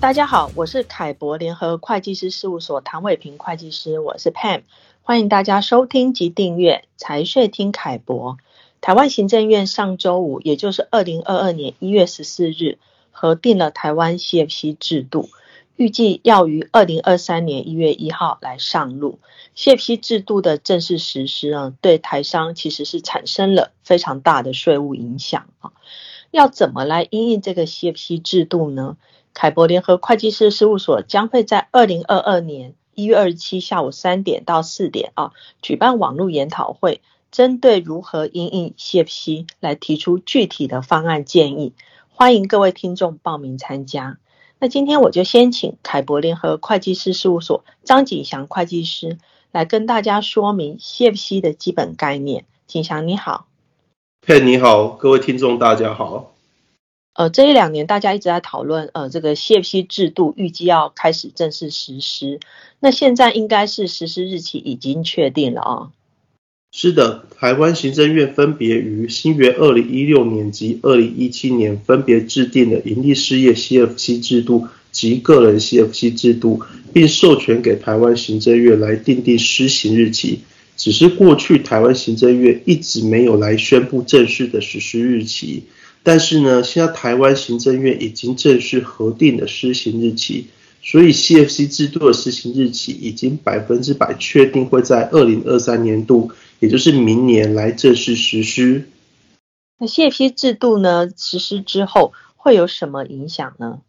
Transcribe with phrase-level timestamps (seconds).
[0.00, 4.62] 大家好，我是凯博联合会计师事务所唐伟平会计师，我是 Pam，
[5.02, 8.38] 欢迎大家收听及订阅财税听凯博。
[8.80, 12.78] 台湾行政院上周五，也就是二零二二年一月十四日，
[13.10, 15.28] 核定了台湾 CFC 制度，
[15.74, 19.18] 预计要于二零二三年一月一号来上路。
[19.56, 25.72] CFC 制度的正式实施呢，对台商其实是产生了非常大的税务影响啊。
[26.30, 28.96] 要怎么来因应这个 CFC 制度呢？
[29.34, 35.32] 凯博联合会计师事务所将会在二零二二年一月二十七下午三点到四点啊，
[35.62, 41.72] 举办网络研讨会，针对如何应应 CFC 来提出具体的方案建议，
[42.08, 44.18] 欢迎各位听众报名参加。
[44.58, 49.18] 那今天我就先请凯博联合会计师事务所张景祥会计师
[49.52, 52.44] 来跟大家说明 CFC 的基本概念。
[52.66, 53.46] 景祥你好，
[54.26, 56.34] 嘿你好，各位听众大家好。
[57.18, 62.38] 呃，这一两年大家一直在讨论，呃，这个 CFC 制度预计要开始正式实施。
[62.78, 65.90] 那现在应该是实施日期已经确定了啊、
[66.70, 80.42] 是的，台湾行政院分别于新元二零一六年及二零一七年分别制定了营利事业 CFC 制度及个人 CFC 制度，并授权给台湾行政院来订定施行日期。
[80.76, 85.64] 只是过去台湾行政院一直没有来宣布正式的实施日期。
[86.02, 90.46] 但是呢，现在台湾行政院已经正式核定了施行日期，
[90.82, 98.88] 所以 CFC 制度的施行日期已经百分之百确定会在二零二三年度，也就是明年来正式实施。
[99.78, 103.80] 那 CFC 制度呢，实施之后会有什么影响呢？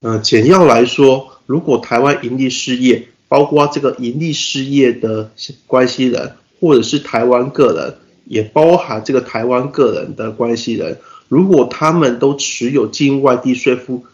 [0.00, 5.30] 呃，简要来说，如果台湾盈利事业，包括这个盈利事业的
[5.66, 10.98] 关系人，或者是台湾个人，也包含这个台湾个人的关系人。
[11.28, 14.04] 如果他们都持有境外地税负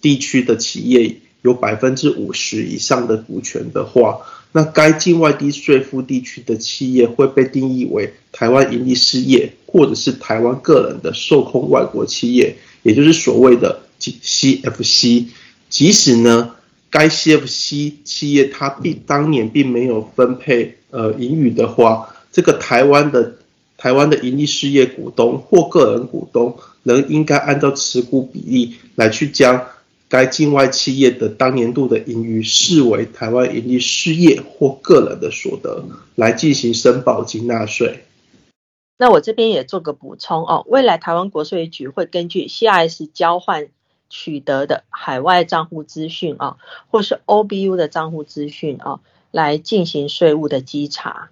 [0.00, 4.18] 地区的企业有百分之五十以上的股权的话，
[4.52, 15.26] 那该境外地税负地区的企业会被定义为台湾盈利事业，或者是台湾个人的受控外国企业，也就是所谓的 CFC。
[15.68, 16.52] 即使呢，
[16.90, 23.34] 该 CFC 企业它并当年并没有分配呃盈余的话，这个台湾的。
[23.76, 29.66] 台湾的盈利事业股东或个人股东，仍应该按照持股比例来去将
[30.08, 35.84] 该境外企业的当年度的盈余视为台湾盈利事业或个人的所得，
[36.14, 38.04] 来进行申报及纳税。
[38.98, 43.68] 那我这边也做个补充哦，未来台湾国税局会根据 CIS 交换
[44.08, 46.56] 取得的海外账户资讯啊，
[46.88, 49.00] 或是 OBU 的账户资讯啊，
[49.30, 51.28] 来进行税务的稽查。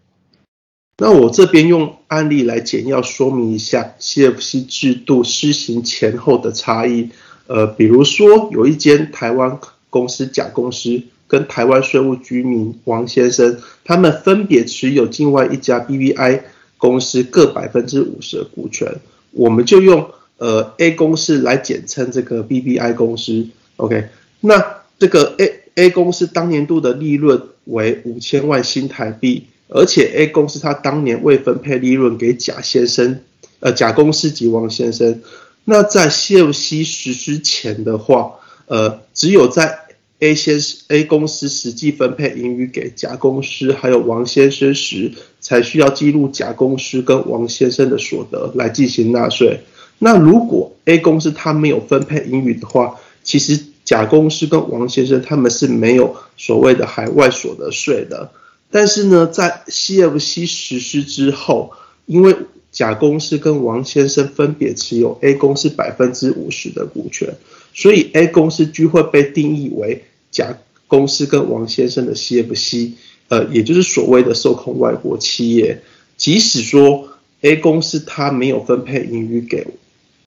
[0.96, 7.10] 那我这边用案例来简要说明一下 CFC 制度施行前后的差异。
[7.46, 9.58] 呃，比如说有一间台湾
[9.90, 16.42] 公司甲公司跟台湾税务居民王先生，他们分别持有境外一家 BVI
[16.78, 18.88] 公司各百分之五十的股权，
[19.32, 23.48] 我们就用呃 A 公司来简称这个 BVI 公司。
[23.76, 24.08] OK，
[24.40, 24.64] 那
[24.98, 29.48] 这个 A A 公司当年度的利润为五千万新台币。
[29.74, 33.18] 而且 A 公司他当年未分配利润给甲先生，
[33.58, 35.20] 呃，甲公司及王先生。
[35.64, 38.34] 那在 CFC 实施前的话，
[38.66, 39.80] 呃，只有在
[40.20, 49.58] A 先 A 公司实际分配盈余给甲公司还有王先生时，才需要记录甲公司跟王先生的所得来进行纳税。
[49.98, 58.30] 那如果 A 公司他没有分配盈余的话，其实甲公司跟王先生他们是没有所谓的海外所得税的。
[58.74, 61.70] 但是呢，在 CFC 实施之后，
[62.06, 62.34] 因为
[62.72, 67.36] 甲公司跟王先生分别持有 A 公司百分之五十的股权，
[67.72, 70.02] 所以 A 公司就会被定义为
[70.32, 70.58] 甲
[70.88, 72.94] 公司跟王先生的 CFC，
[73.28, 75.80] 呃，也就是所谓的受控外国企业。
[76.16, 77.10] 即使说
[77.42, 79.68] A 公司他没有分配盈余给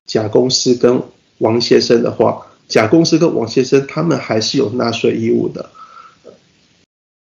[0.06, 1.04] 甲公司跟
[1.40, 5.70] 王先生的话，甲公司跟王先生他们还是有纳税义务的。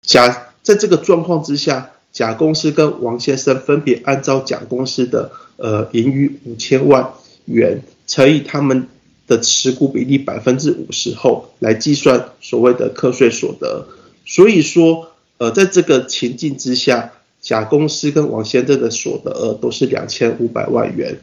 [0.02, 7.12] 甲在这个状况之下，甲公司跟王先生分别按照甲公司的呃盈余五千万
[7.44, 8.88] 元乘以他们
[9.26, 13.86] 的持股比例百分之五十后来计算所谓的课税所得。
[14.24, 17.12] 所以说，呃，在这个情境之下，
[17.42, 21.20] 甲公司跟王先生的所得额都是两千五百万元。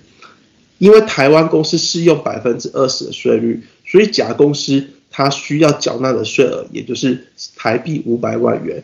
[0.78, 8.84] 因为台湾公司适用百分之二十的税率，所以甲公司它需要缴纳的税额也就是台币五百万元。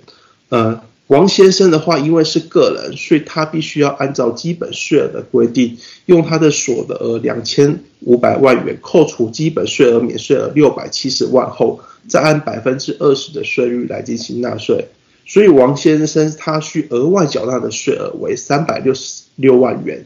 [0.49, 14.87] 呃，王先生的话，因为是个人，所以他必须要按照基本税额的规定，用他的所得额两千五百万元扣除基本税额免税额六百七十万后，再按百分之二十的税率来进行纳税。
[15.25, 20.05] 所以王先生他需额外缴纳的税额为三百六十六万元。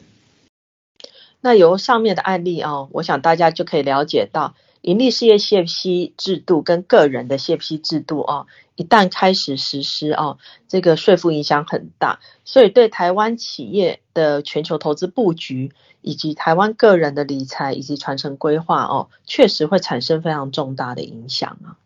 [1.41, 4.55] 那由上面的案例哦，我想大家就可以了解到。
[4.81, 21.77] 盈利事业 CFC 制度跟个人的 CFC 制度哦，一旦开始实施哦，这个税负影响很大，所以对台湾企业的全球投资布局，以及台湾个人的理财以及传承规划哦，确实会产生非常重大的影响啊。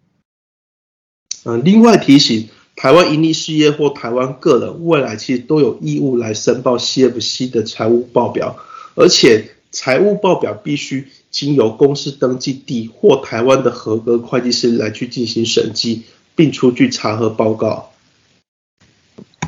[1.44, 2.48] 嗯，另外提醒，
[2.78, 8.58] 台湾盈利事业或台湾个人未来其实都有义务来申报 CFC 的财务报表，
[8.96, 11.10] 而且财务报表必须。
[11.36, 16.04] 经由公司登记地或台湾的合格会计师来去进行审计，
[16.34, 17.92] 并出具查核报告。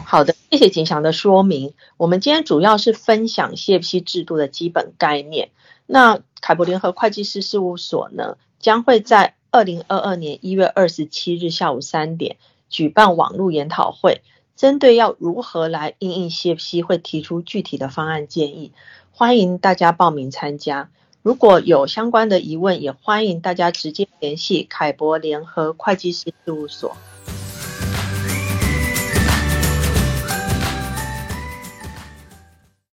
[0.03, 1.71] 好的，谢谢景祥的说明。
[1.95, 5.51] 我们今天主要是分享 CFC 制度的基本概念。
[5.85, 12.35] 那凯博联合会计师事务所呢，将会在二零二二年一月二十七日下午三点
[12.69, 14.21] 举办网络研讨会，
[14.57, 18.73] 针对要如何来应应 CFC，会提出具体的方案建议，
[19.13, 20.89] 欢迎大家报名参加。
[21.27, 26.95] 如果有相关的疑问，也欢迎大家直接联系凯博联合会计师事务所。